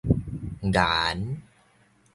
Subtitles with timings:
[0.71, 1.37] 顏